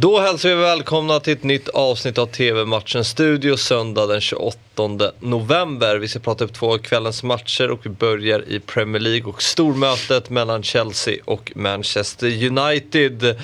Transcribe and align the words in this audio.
Då 0.00 0.20
hälsar 0.20 0.48
vi 0.48 0.54
välkomna 0.54 1.20
till 1.20 1.32
ett 1.32 1.42
nytt 1.42 1.68
avsnitt 1.68 2.18
av 2.18 2.26
TV-matchen 2.26 3.04
Studio 3.04 3.56
söndag 3.56 4.06
den 4.06 4.20
28 4.20 4.58
november. 5.20 5.96
Vi 5.96 6.08
ska 6.08 6.18
prata 6.18 6.44
upp 6.44 6.52
två 6.52 6.74
av 6.74 6.78
kvällens 6.78 7.22
matcher 7.22 7.70
och 7.70 7.86
vi 7.86 7.90
börjar 7.90 8.44
i 8.48 8.60
Premier 8.60 9.00
League 9.00 9.24
och 9.24 9.42
stormötet 9.42 10.30
mellan 10.30 10.62
Chelsea 10.62 11.16
och 11.24 11.52
Manchester 11.54 12.26
United. 12.46 13.36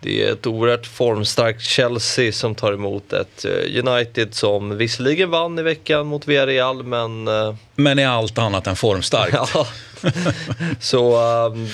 Det 0.00 0.22
är 0.22 0.32
ett 0.32 0.46
oerhört 0.46 0.86
formstarkt 0.86 1.62
Chelsea 1.62 2.32
som 2.32 2.54
tar 2.54 2.72
emot 2.72 3.12
ett 3.12 3.44
eh, 3.44 3.86
United 3.86 4.34
som 4.34 4.76
visserligen 4.76 5.30
vann 5.30 5.58
i 5.58 5.62
veckan 5.62 6.06
mot 6.06 6.28
Villarreal 6.28 6.82
men... 6.82 7.28
eh, 7.28 7.54
Men 7.74 7.98
är 7.98 8.08
allt 8.08 8.38
annat 8.38 8.66
än 8.66 8.76
formstarkt. 8.76 9.36
Ja. 9.54 9.66
Så, 10.80 11.16
um, 11.46 11.68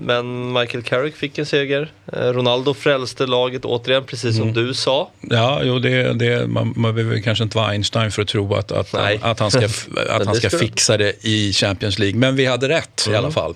men 0.00 0.52
Michael 0.52 0.82
Carrick 0.82 1.16
fick 1.16 1.38
en 1.38 1.46
seger. 1.46 1.92
Eh, 2.12 2.18
Ronaldo 2.18 2.74
frälste 2.74 3.26
laget 3.26 3.64
återigen, 3.64 4.04
precis 4.04 4.36
som 4.36 4.52
du 4.52 4.74
sa. 4.74 5.10
Ja, 5.20 5.60
jo, 5.62 5.78
det, 5.78 6.12
det, 6.12 6.46
man, 6.46 6.72
man 6.76 6.94
behöver 6.94 7.20
kanske 7.20 7.44
inte 7.44 7.56
vara 7.56 7.66
Einstein 7.66 8.10
för 8.10 8.22
att 8.22 8.28
tro 8.28 8.54
att, 8.54 8.72
att, 8.72 8.92
Nej. 8.92 9.18
att 9.22 9.40
han 9.40 9.50
ska, 9.50 9.64
att 10.08 10.26
han 10.26 10.34
ska 10.34 10.50
fixa 10.58 10.96
det 10.96 11.12
i 11.20 11.52
Champions 11.52 11.98
League. 11.98 12.18
Men 12.18 12.36
vi 12.36 12.46
hade 12.46 12.68
rätt 12.68 13.08
i 13.10 13.14
alla 13.14 13.30
fall. 13.30 13.54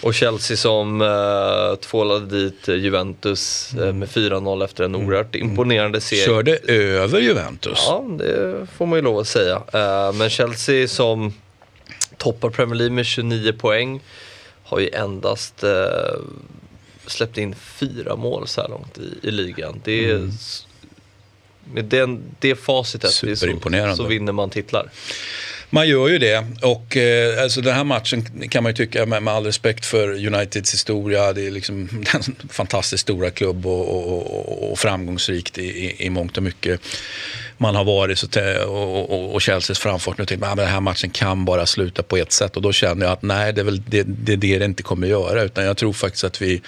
Och 0.00 0.14
Chelsea 0.14 0.56
som 0.56 1.00
uh, 1.00 1.74
tvålade 1.74 2.26
dit 2.26 2.68
eh, 2.68 2.74
Juventus 2.74 3.72
eh, 3.74 3.92
med 3.92 4.08
4-0 4.08 4.64
efter 4.64 4.84
en 4.84 4.94
oerhört 4.94 5.34
imponerande 5.34 6.00
seger. 6.00 6.26
Körde 6.26 6.56
över 6.72 7.20
Juventus. 7.20 7.84
Ja, 7.86 8.04
det 8.18 8.66
får 8.76 8.86
man 8.86 8.98
ju 8.98 9.02
lov 9.02 9.18
att 9.18 9.28
säga. 9.28 9.62
Eh, 9.72 10.12
men 10.12 10.30
Chelsea 10.30 10.88
som 10.88 11.32
toppar 12.24 12.50
Premier 12.50 12.74
League 12.74 12.94
med 12.94 13.06
29 13.06 13.52
poäng 13.52 14.00
har 14.62 14.80
ju 14.80 14.90
endast 14.92 15.62
eh, 15.62 15.70
släppt 17.06 17.38
in 17.38 17.54
fyra 17.54 18.16
mål 18.16 18.48
så 18.48 18.60
här 18.60 18.68
långt 18.68 18.98
i, 18.98 19.28
i 19.28 19.30
ligan. 19.30 19.80
Det 19.84 20.10
är, 20.10 20.28
s- 20.28 20.66
Med 21.74 21.84
den, 21.84 22.22
det 22.38 22.54
facitet 22.56 23.10
så, 23.36 23.46
så 23.96 24.02
vinner 24.08 24.32
man 24.32 24.50
titlar. 24.50 24.90
Man 25.70 25.88
gör 25.88 26.08
ju 26.08 26.18
det. 26.18 26.44
Och 26.62 26.96
eh, 26.96 27.42
alltså 27.42 27.60
den 27.60 27.74
här 27.74 27.84
matchen 27.84 28.48
kan 28.48 28.62
man 28.62 28.70
ju 28.72 28.76
tycka, 28.76 29.06
med, 29.06 29.22
med 29.22 29.34
all 29.34 29.44
respekt 29.46 29.86
för 29.86 30.26
Uniteds 30.26 30.72
historia, 30.72 31.32
det 31.32 31.46
är 31.46 31.50
liksom 31.50 31.88
en 32.14 32.36
fantastiskt 32.48 33.02
stora 33.02 33.30
klubb 33.30 33.66
och, 33.66 33.88
och, 33.88 34.38
och, 34.38 34.72
och 34.72 34.78
framgångsrikt 34.78 35.58
i, 35.58 35.62
i, 35.64 36.06
i 36.06 36.10
mångt 36.10 36.36
och 36.36 36.42
mycket. 36.42 36.80
Man 37.58 37.74
har 37.74 37.84
varit 37.84 38.18
så 38.18 38.26
och, 38.66 39.10
och, 39.10 39.34
och 39.34 39.42
Chelseas 39.42 39.78
framfart 39.78 40.18
nu 40.18 40.24
tänkte 40.24 40.46
man 40.46 40.50
att 40.50 40.56
den 40.56 40.68
här 40.68 40.80
matchen 40.80 41.10
kan 41.10 41.44
bara 41.44 41.66
sluta 41.66 42.02
på 42.02 42.16
ett 42.16 42.32
sätt 42.32 42.56
och 42.56 42.62
då 42.62 42.72
känner 42.72 43.06
jag 43.06 43.12
att 43.12 43.22
nej, 43.22 43.52
det 43.52 43.60
är 43.60 43.64
väl 43.64 43.82
det 43.86 44.02
det, 44.02 44.36
det, 44.36 44.58
det 44.58 44.64
inte 44.64 44.82
kommer 44.82 45.06
göra 45.06 45.42
utan 45.42 45.64
jag 45.64 45.76
tror 45.76 45.92
faktiskt 45.92 46.24
att 46.24 46.42
vi 46.42 46.62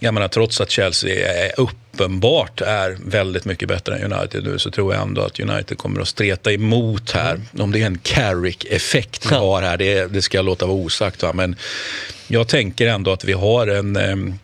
jag 0.00 0.14
menar, 0.14 0.28
trots 0.28 0.60
att 0.60 0.70
Chelsea 0.70 1.32
är 1.44 1.60
uppenbart 1.60 2.60
är 2.60 2.98
väldigt 3.06 3.44
mycket 3.44 3.68
bättre 3.68 3.96
än 3.96 4.12
United 4.12 4.44
nu 4.44 4.58
så 4.58 4.70
tror 4.70 4.94
jag 4.94 5.02
ändå 5.02 5.22
att 5.22 5.40
United 5.40 5.78
kommer 5.78 6.00
att 6.00 6.08
streta 6.08 6.52
emot 6.52 7.10
här. 7.10 7.40
Om 7.58 7.72
det 7.72 7.82
är 7.82 7.86
en 7.86 7.98
Carrick-effekt 7.98 9.26
vi 9.30 9.34
har 9.34 9.62
här, 9.62 9.76
det, 9.76 10.06
det 10.06 10.22
ska 10.22 10.38
jag 10.38 10.44
låta 10.44 10.66
vara 10.66 10.76
osagt. 10.76 11.22
Va? 11.22 11.32
Men 11.32 11.56
jag 12.28 12.48
tänker 12.48 12.86
ändå 12.86 13.12
att 13.12 13.24
vi 13.24 13.32
har 13.32 13.66
en... 13.66 13.96
ehm, 13.96 14.38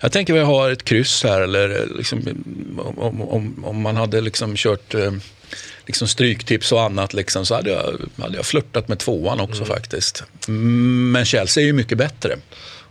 jag 0.00 0.12
tänker 0.12 0.32
vi 0.34 0.40
har 0.40 0.70
ett 0.70 0.84
kryss 0.84 1.24
här, 1.24 1.40
eller 1.40 1.88
liksom, 1.96 2.22
om, 2.96 3.22
om, 3.22 3.64
om 3.64 3.80
man 3.82 3.96
hade 3.96 4.20
liksom 4.20 4.56
kört 4.56 4.94
ehm, 4.94 5.20
liksom 5.86 6.08
stryktips 6.08 6.72
och 6.72 6.82
annat 6.82 7.14
liksom, 7.14 7.46
så 7.46 7.54
hade 7.54 7.70
jag, 7.70 8.00
hade 8.22 8.36
jag 8.36 8.46
flörtat 8.46 8.88
med 8.88 8.98
tvåan 8.98 9.40
också 9.40 9.64
faktiskt. 9.64 10.24
Mm, 10.48 11.12
Men 11.12 11.24
Chelsea 11.24 11.62
är 11.62 11.66
ju 11.66 11.72
mycket 11.72 11.98
bättre. 11.98 12.36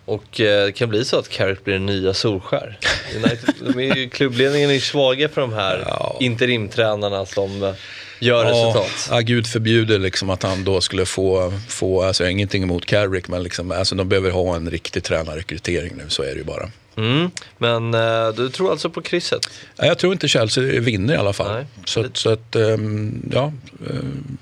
Och 0.06 0.42
eh, 0.42 0.66
det 0.66 0.72
kan 0.72 0.90
bli 0.90 1.06
så 1.06 1.20
att 1.20 1.30
Carrick 1.30 1.64
blir 1.64 1.74
den 1.74 1.86
nya 1.86 2.14
Solskär. 2.14 2.80
United, 3.16 4.12
klubbledningen 4.14 4.70
är 4.70 4.74
ju 4.74 4.80
svaga 4.82 5.30
för 5.30 5.42
de 5.42 5.54
här 5.54 5.84
Ja. 5.88 6.18
interimtränarna 6.20 7.26
som 7.26 7.64
eh, 7.64 7.74
gör 8.20 8.46
resultat. 8.46 9.08
Ja, 9.12 9.20
gud 9.20 9.48
förbjuder 9.48 10.00
liksom 10.00 10.30
att 10.30 10.44
han 10.44 10.64
då 10.64 10.82
skulle 10.82 11.06
få, 11.06 11.54
få 11.67 12.04
alltså 12.04 12.28
ingenting 12.28 12.64
emot 12.64 12.86
Carrick, 12.86 13.28
men 13.28 13.44
liksom, 13.44 13.72
alltså 13.72 13.96
de 13.96 14.10
behöver 14.10 14.32
ha 14.32 14.56
en 14.56 14.70
riktig 14.72 15.04
tränarrekrytering 15.04 15.94
nu, 15.98 16.04
så 16.08 16.23
är 16.23 16.28
det 16.32 16.38
ju 16.38 16.44
bara. 16.44 16.70
Mm. 16.98 17.32
Men 17.58 17.94
eh, 17.94 18.30
du 18.36 18.50
tror 18.50 18.72
alltså 18.72 18.90
på 18.90 19.02
krysset? 19.02 19.50
Ja, 19.76 19.86
Jag 19.86 19.98
tror 19.98 20.14
inte 20.14 20.28
Chelsea 20.28 20.64
vinner 20.82 21.14
i 21.14 21.18
alla 21.18 21.34
fall. 21.34 21.54
Nej. 21.54 21.66
Så, 21.86 22.00
att- 22.06 22.18
så 22.18 22.30
att, 22.30 22.56
ehm, 22.56 23.30
ja, 23.34 23.54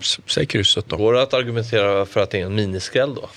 s- 0.02 0.20
säg 0.28 0.46
krysset 0.46 0.86
då. 0.88 0.98
Går 0.98 1.14
det 1.14 1.22
att 1.22 1.34
argumentera 1.34 2.06
för 2.06 2.20
att 2.20 2.30
det 2.30 2.42
är 2.42 2.46
en 2.46 2.56
miniskräll 2.56 3.16
då? 3.16 3.30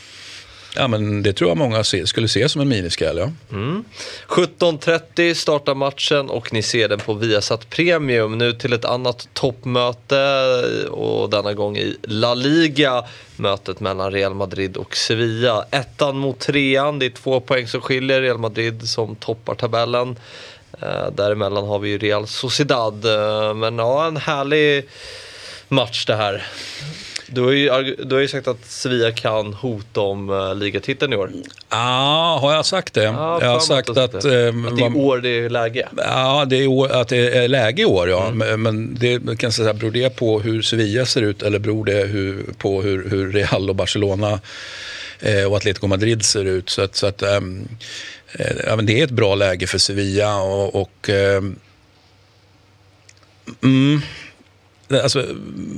Ja, 0.74 0.88
men 0.88 1.22
det 1.22 1.32
tror 1.32 1.50
jag 1.50 1.56
många 1.56 1.84
se, 1.84 2.06
skulle 2.06 2.28
se 2.28 2.48
som 2.48 2.60
en 2.60 2.68
miniskräll, 2.68 3.18
ja. 3.18 3.30
Mm. 3.52 3.84
17.30 4.28 5.34
startar 5.34 5.74
matchen 5.74 6.30
och 6.30 6.52
ni 6.52 6.62
ser 6.62 6.88
den 6.88 6.98
på 6.98 7.14
Viasat 7.14 7.70
Premium. 7.70 8.38
Nu 8.38 8.52
till 8.52 8.72
ett 8.72 8.84
annat 8.84 9.28
toppmöte 9.32 10.52
och 10.90 11.30
denna 11.30 11.54
gång 11.54 11.76
i 11.76 11.96
La 12.02 12.34
Liga. 12.34 13.04
Mötet 13.36 13.80
mellan 13.80 14.12
Real 14.12 14.34
Madrid 14.34 14.76
och 14.76 14.96
Sevilla. 14.96 15.64
Ettan 15.70 16.16
mot 16.18 16.38
trean, 16.40 16.98
det 16.98 17.06
är 17.06 17.10
två 17.10 17.40
poäng 17.40 17.66
som 17.66 17.80
skiljer. 17.80 18.20
Real 18.20 18.38
Madrid 18.38 18.88
som 18.88 19.16
toppar 19.16 19.54
tabellen. 19.54 20.16
Eh, 20.82 21.10
däremellan 21.12 21.66
har 21.66 21.78
vi 21.78 21.88
ju 21.88 21.98
Real 21.98 22.26
Sociedad. 22.26 23.04
Eh, 23.04 23.54
men 23.54 23.78
ja, 23.78 24.06
en 24.06 24.16
härlig 24.16 24.88
match 25.68 26.06
det 26.06 26.16
här. 26.16 26.46
Du 27.30 27.40
har 27.42 27.50
ju, 27.52 27.94
du 28.04 28.14
har 28.14 28.22
ju 28.22 28.28
sagt 28.28 28.48
att 28.48 28.64
Sevilla 28.66 29.12
kan 29.12 29.52
hota 29.54 30.00
om 30.00 30.30
uh, 30.30 30.54
ligatiteln 30.54 31.12
i 31.12 31.16
år. 31.16 31.30
Ah, 31.68 32.38
har 32.38 32.54
jag 32.54 32.66
sagt 32.66 32.94
det? 32.94 33.02
Ja, 33.02 33.38
jag 33.42 33.48
har 33.48 33.60
sagt 33.60 33.88
att, 33.90 33.96
att... 33.96 34.20
det, 34.20 34.48
ehm, 34.48 34.66
att 34.66 34.76
det 34.76 34.82
är 34.82 34.90
i 34.90 34.94
år 34.94 35.18
det 35.18 35.28
är 35.38 35.50
läge. 35.50 35.88
Ja, 35.96 36.44
det 36.44 36.56
är 36.56 36.66
år, 36.66 36.92
att 36.92 37.08
det 37.08 37.36
är 37.36 37.48
läge 37.48 37.82
i 37.82 37.84
år, 37.84 38.08
ja. 38.08 38.30
Men- 38.30 38.62
Men 38.62 38.94
det 38.94 39.38
kan 39.38 39.52
säga, 39.52 39.74
beror 39.74 39.90
det 39.90 40.16
på 40.16 40.40
hur 40.40 40.62
Sevilla 40.62 41.06
ser 41.06 41.22
ut 41.22 41.42
eller 41.42 41.58
beror 41.58 41.84
det 41.84 42.06
hur, 42.06 42.44
på 42.58 42.82
hur, 42.82 43.10
hur 43.10 43.32
Real 43.32 43.70
och 43.70 43.76
Barcelona 43.76 44.40
eh, 45.20 45.44
och 45.44 45.56
Atletico 45.56 45.86
Madrid 45.86 46.24
ser 46.24 46.44
ut? 46.44 46.70
Så 46.70 46.82
att, 46.82 46.96
så 46.96 47.06
att 47.06 47.22
ehm, 47.22 47.68
eh, 48.32 48.56
ja, 48.66 48.76
men 48.76 48.86
det 48.86 49.00
är 49.00 49.04
ett 49.04 49.10
bra 49.10 49.34
läge 49.34 49.66
för 49.66 49.78
Sevilla 49.78 50.36
och, 50.36 50.74
och 50.80 51.08
ehm, 51.08 51.56
mm, 53.62 54.00
Alltså, 54.90 55.24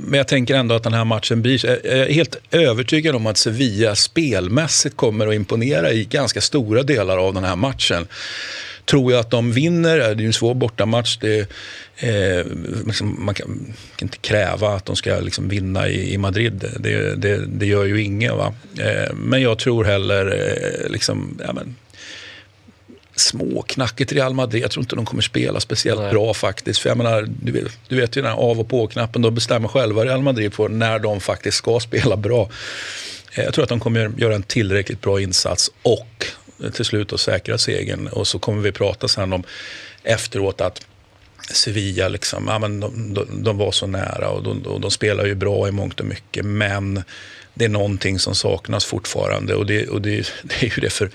men 0.05 0.17
jag 0.17 0.27
tänker 0.27 0.55
ändå 0.55 0.75
att 0.75 0.83
den 0.83 0.93
här 0.93 1.05
matchen 1.05 1.41
blir... 1.41 1.65
Jag 1.65 1.85
är 1.85 2.13
helt 2.13 2.35
övertygad 2.51 3.15
om 3.15 3.27
att 3.27 3.37
Sevilla 3.37 3.95
spelmässigt 3.95 4.97
kommer 4.97 5.27
att 5.27 5.33
imponera 5.33 5.91
i 5.91 6.05
ganska 6.05 6.41
stora 6.41 6.83
delar 6.83 7.17
av 7.17 7.33
den 7.33 7.43
här 7.43 7.55
matchen. 7.55 8.07
Tror 8.85 9.11
jag 9.11 9.19
att 9.19 9.31
de 9.31 9.51
vinner, 9.51 9.97
det 9.97 10.05
är 10.05 10.15
ju 10.15 10.25
en 10.25 10.33
svår 10.33 10.53
bortamatch. 10.53 11.17
Det, 11.17 11.39
eh, 11.97 12.45
liksom, 12.85 13.25
man 13.25 13.35
kan, 13.35 13.73
kan 13.95 14.05
inte 14.05 14.17
kräva 14.17 14.75
att 14.75 14.85
de 14.85 14.95
ska 14.95 15.19
liksom 15.19 15.49
vinna 15.49 15.89
i, 15.89 16.13
i 16.13 16.17
Madrid. 16.17 16.65
Det, 16.79 17.15
det, 17.15 17.45
det 17.45 17.65
gör 17.65 17.85
ju 17.85 18.01
ingen. 18.01 18.37
Va? 18.37 18.53
Eh, 18.79 19.13
men 19.13 19.41
jag 19.41 19.59
tror 19.59 19.83
heller... 19.83 20.25
Eh, 20.25 20.91
liksom, 20.91 21.39
ja, 21.45 21.53
men, 21.53 21.75
småknackigt 23.15 24.11
Real 24.11 24.33
Madrid. 24.33 24.63
Jag 24.63 24.71
tror 24.71 24.83
inte 24.83 24.95
de 24.95 25.05
kommer 25.05 25.21
spela 25.21 25.59
speciellt 25.59 26.01
Nej. 26.01 26.11
bra 26.11 26.33
faktiskt. 26.33 26.79
För 26.79 26.89
jag 26.89 26.97
menar, 26.97 27.27
du, 27.41 27.51
vet, 27.51 27.79
du 27.87 27.95
vet 27.95 28.17
ju 28.17 28.21
den 28.21 28.31
här 28.31 28.37
av 28.37 28.59
och 28.59 28.69
på-knappen, 28.69 29.21
de 29.21 29.35
bestämmer 29.35 29.67
själva 29.67 30.05
Real 30.05 30.21
Madrid 30.21 30.53
på 30.53 30.67
när 30.67 30.99
de 30.99 31.19
faktiskt 31.21 31.57
ska 31.57 31.79
spela 31.79 32.17
bra. 32.17 32.49
Eh, 33.33 33.43
Jag 33.43 33.53
tror 33.53 33.63
att 33.63 33.69
de 33.69 33.79
kommer 33.79 34.11
göra 34.17 34.35
en 34.35 34.43
tillräckligt 34.43 35.01
bra 35.01 35.21
insats 35.21 35.71
och 35.81 36.25
till 36.73 36.85
slut 36.85 37.13
att 37.13 37.19
säkra 37.19 37.57
segern. 37.57 38.07
Och 38.07 38.27
så 38.27 38.39
kommer 38.39 38.61
vi 38.61 38.71
prata 38.71 39.07
sen 39.07 39.33
om 39.33 39.43
efteråt 40.03 40.61
att 40.61 40.85
Sevilla, 41.53 42.07
liksom, 42.07 42.45
ja, 42.47 42.59
men 42.59 42.79
de, 42.79 43.13
de, 43.13 43.43
de 43.43 43.57
var 43.57 43.71
så 43.71 43.87
nära 43.87 44.29
och 44.29 44.43
de, 44.43 44.81
de 44.81 44.91
spelar 44.91 45.25
ju 45.25 45.35
bra 45.35 45.67
i 45.67 45.71
mångt 45.71 45.99
och 45.99 46.05
mycket. 46.05 46.45
Men 46.45 47.03
det 47.53 47.65
är 47.65 47.69
någonting 47.69 48.19
som 48.19 48.35
saknas 48.35 48.85
fortfarande 48.85 49.55
och 49.55 49.65
det, 49.65 49.87
och 49.87 50.01
det, 50.01 50.31
det 50.43 50.55
är 50.61 50.75
ju 50.75 50.81
det 50.81 50.89
för 50.89 51.11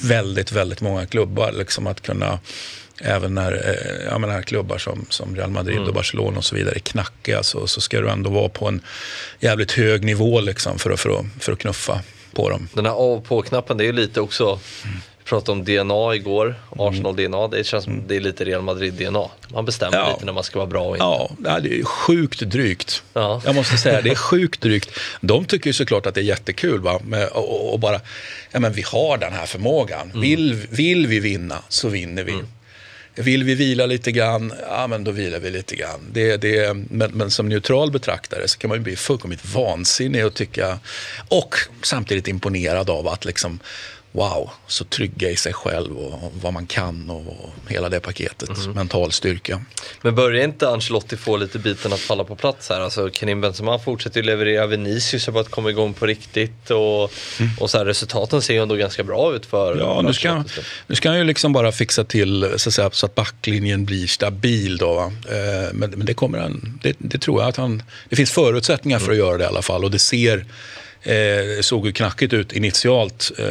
väldigt, 0.00 0.52
väldigt 0.52 0.80
många 0.80 1.06
klubbar. 1.06 1.52
Liksom 1.52 1.86
att 1.86 2.00
kunna, 2.00 2.38
även 3.00 3.34
när 3.34 3.52
eh, 3.52 4.06
ja, 4.10 4.18
men 4.18 4.30
här 4.30 4.42
klubbar 4.42 4.78
som, 4.78 5.06
som 5.08 5.36
Real 5.36 5.50
Madrid 5.50 5.78
och 5.78 5.94
Barcelona 5.94 6.38
och 6.38 6.44
så 6.44 6.56
vidare 6.56 6.74
är 6.74 6.80
knackiga 6.80 7.42
så, 7.42 7.66
så 7.66 7.80
ska 7.80 8.00
du 8.00 8.10
ändå 8.10 8.30
vara 8.30 8.48
på 8.48 8.68
en 8.68 8.80
jävligt 9.40 9.72
hög 9.72 10.04
nivå 10.04 10.40
liksom, 10.40 10.78
för, 10.78 10.90
att, 10.90 11.00
för, 11.00 11.10
att, 11.10 11.26
för 11.38 11.52
att 11.52 11.58
knuffa 11.58 12.00
på 12.32 12.50
dem. 12.50 12.68
Den 12.72 12.86
här 12.86 12.92
av 12.92 13.20
på-knappen, 13.20 13.76
det 13.76 13.84
är 13.84 13.86
ju 13.86 13.92
lite 13.92 14.20
också, 14.20 14.60
vi 15.18 15.19
pratade 15.30 15.58
om 15.58 15.64
DNA 15.64 16.14
igår, 16.14 16.54
Arsenal-DNA, 16.78 17.48
det 17.48 17.64
känns 17.64 17.84
som 17.84 18.02
det 18.06 18.16
är 18.16 18.20
lite 18.20 18.44
Real 18.44 18.62
Madrid-DNA. 18.62 19.30
Man 19.48 19.64
bestämmer 19.64 19.98
Ja. 19.98 20.12
lite 20.12 20.24
när 20.24 20.32
man 20.32 20.44
ska 20.44 20.58
vara 20.58 20.66
bra 20.66 20.82
och 20.84 20.96
inte. 20.96 21.04
Ja, 21.50 21.60
det 21.60 21.80
är 21.80 21.84
sjukt 21.84 22.40
drygt. 22.40 23.02
Ja. 23.12 23.42
Jag 23.44 23.54
måste 23.54 23.76
säga, 23.76 24.02
det 24.02 24.10
är 24.10 24.14
sjukt 24.30 24.60
drygt. 24.60 24.90
De 25.20 25.44
tycker 25.44 25.66
ju 25.66 25.72
såklart 25.74 26.06
att 26.06 26.14
det 26.14 26.20
är 26.20 26.24
jättekul. 26.24 26.80
Va? 26.80 27.00
Och, 27.32 27.78
bara, 27.80 28.00
ja 28.50 28.60
men 28.60 28.72
vi 28.72 28.82
har 28.82 29.18
den 29.18 29.32
här 29.32 29.46
förmågan. 29.46 30.10
Vill, 30.14 30.54
vill 30.70 31.06
vi 31.06 31.20
vinna 31.20 31.62
så 31.68 31.88
vinner 31.88 32.24
vi. 32.24 32.34
Vill 33.14 33.44
vi 33.44 33.54
vila 33.54 33.86
lite 33.86 34.12
grann, 34.12 34.52
ja 34.68 34.86
men 34.86 35.04
då 35.04 35.10
vilar 35.10 35.38
vi 35.38 35.50
lite 35.50 35.76
grann. 35.76 36.00
Det, 36.12 36.36
det, 36.36 36.76
men, 36.90 37.10
men 37.10 37.30
som 37.30 37.48
neutral 37.48 37.90
betraktare 37.90 38.48
så 38.48 38.58
kan 38.58 38.68
man 38.68 38.78
ju 38.78 38.84
bli 38.84 38.96
fullkomligt 38.96 39.54
vansinnig 39.54 40.26
och 40.26 40.34
tycka, 40.34 40.78
och 41.28 41.54
samtidigt 41.82 42.28
imponerad 42.28 42.90
av 42.90 43.08
att 43.08 43.24
liksom 43.24 43.58
wow, 44.12 44.50
så 44.66 44.84
trygga 44.84 45.30
i 45.30 45.36
sig 45.36 45.52
själv 45.52 45.98
och 45.98 46.32
vad 46.42 46.52
man 46.52 46.66
kan 46.66 47.10
och 47.10 47.50
hela 47.68 47.88
det 47.88 48.00
paketet. 48.00 48.58
Mm. 48.58 48.72
Mental 48.72 49.12
styrka. 49.12 49.64
Men 50.02 50.14
börjar 50.14 50.44
inte 50.44 50.68
Ancelotti 50.68 51.16
få 51.16 51.36
lite 51.36 51.58
biten 51.58 51.92
att 51.92 52.00
falla 52.00 52.24
på 52.24 52.36
plats 52.36 52.68
här? 52.68 52.80
Alltså 52.80 53.10
Karim 53.12 53.40
Benzema 53.40 53.78
fortsätter 53.78 54.20
ju 54.20 54.26
leverera, 54.26 54.66
Vinicius 54.66 55.26
har 55.26 55.32
börjat 55.32 55.50
komma 55.50 55.70
igång 55.70 55.94
på 55.94 56.06
riktigt 56.06 56.70
och, 56.70 57.12
mm. 57.40 57.52
och 57.60 57.70
så 57.70 57.78
här, 57.78 57.84
resultaten 57.84 58.42
ser 58.42 58.54
ju 58.54 58.62
ändå 58.62 58.74
ganska 58.74 59.04
bra 59.04 59.34
ut 59.34 59.46
för 59.46 59.78
Ja, 59.78 60.02
nu 60.02 60.12
ska, 60.12 60.44
nu 60.86 60.94
ska 60.94 61.08
han 61.08 61.18
ju 61.18 61.24
liksom 61.24 61.52
bara 61.52 61.72
fixa 61.72 62.04
till 62.04 62.54
så 62.56 62.68
att, 62.68 62.74
säga, 62.74 62.90
så 62.92 63.06
att 63.06 63.14
backlinjen 63.14 63.84
blir 63.84 64.06
stabil 64.06 64.76
då. 64.76 65.12
Eh, 65.28 65.72
men, 65.72 65.90
men 65.90 66.06
det 66.06 66.14
kommer 66.14 66.38
han, 66.38 66.78
det, 66.82 66.96
det, 66.98 67.18
tror 67.18 67.40
jag 67.40 67.48
att 67.48 67.56
han, 67.56 67.82
det 68.08 68.16
finns 68.16 68.30
förutsättningar 68.30 68.98
för 68.98 69.12
att 69.12 69.16
mm. 69.16 69.26
göra 69.26 69.38
det 69.38 69.44
i 69.44 69.46
alla 69.46 69.62
fall 69.62 69.84
och 69.84 69.90
det 69.90 69.98
ser 69.98 70.44
Eh, 71.02 71.60
såg 71.60 71.86
ju 71.86 71.92
knackigt 71.92 72.32
ut 72.32 72.52
initialt 72.52 73.32
eh, 73.38 73.46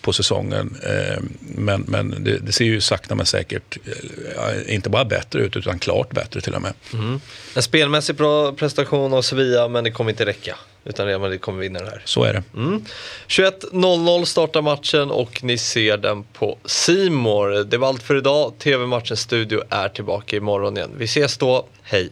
på 0.00 0.12
säsongen. 0.12 0.76
Eh, 0.82 1.22
men 1.40 1.84
men 1.88 2.24
det, 2.24 2.38
det, 2.38 2.52
ser 2.52 2.64
ju 2.64 2.80
sakta 2.80 3.14
men 3.14 3.26
säkert 3.26 3.78
eh, 3.86 4.74
inte 4.74 4.90
bara 4.90 5.04
bättre 5.04 5.40
ut, 5.40 5.56
utan 5.56 5.78
klart 5.78 6.10
bättre 6.10 6.40
till 6.40 6.54
och 6.54 6.62
med. 6.62 6.72
Mm. 6.92 7.20
En 7.56 7.62
spelmässig 7.62 8.16
bra 8.16 8.52
prestation 8.52 9.14
av 9.14 9.22
Sevilla, 9.22 9.68
men 9.68 9.84
det 9.84 9.90
kommer 9.90 10.10
inte 10.10 10.26
räcka. 10.26 10.56
Utan 10.84 11.06
Real 11.06 11.20
Madrid 11.20 11.40
kommer 11.40 11.60
vinna 11.60 11.80
det 11.80 11.90
här. 11.90 12.02
Så 12.04 12.24
är 12.24 12.32
det. 12.32 12.42
Mm. 12.56 12.84
21.00 13.28 14.24
startar 14.24 14.62
matchen 14.62 15.10
och 15.10 15.44
ni 15.44 15.58
ser 15.58 15.96
den 15.96 16.22
på 16.22 16.58
Simor. 16.64 17.64
Det 17.64 17.78
var 17.78 17.88
allt 17.88 18.02
för 18.02 18.16
idag. 18.16 18.52
TV-matchens 18.58 19.20
studio 19.20 19.62
är 19.70 19.88
tillbaka 19.88 20.36
imorgon 20.36 20.76
igen. 20.76 20.90
Vi 20.96 21.04
ses 21.04 21.38
då. 21.38 21.66
Hej! 21.82 22.10